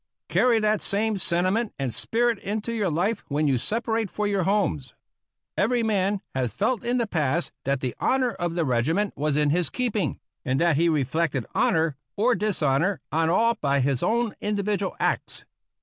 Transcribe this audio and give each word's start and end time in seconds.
Carry 0.29 0.59
that 0.59 0.81
same 0.81 1.19
sentiment 1.19 1.75
and 1.77 1.93
spirit 1.93 2.39
into 2.39 2.73
your 2.73 2.89
life 2.89 3.23
when 3.27 3.47
you 3.47 3.59
separate 3.59 4.09
for 4.09 4.25
your 4.27 4.45
homes. 4.45 4.95
Every 5.55 5.83
man 5.83 6.21
has 6.33 6.55
felt 6.55 6.83
in 6.83 6.97
the 6.97 7.05
past 7.05 7.51
that 7.65 7.81
the 7.81 7.93
honor 7.99 8.31
of 8.31 8.55
the 8.55 8.65
regiment 8.65 9.13
was 9.15 9.35
in 9.37 9.51
his 9.51 9.69
keeping, 9.69 10.19
and 10.43 10.59
that 10.59 10.77
316 10.77 10.77
APPENDIX 10.79 10.79
G 10.79 10.81
he 10.81 11.37
reflected 11.37 11.51
honor 11.53 11.97
or 12.15 12.33
dishonor 12.33 12.99
on 13.11 13.29
all 13.29 13.53
by 13.61 13.79
his 13.79 14.01
own 14.01 14.33
individual 14.41 14.95
acts. 14.99 15.45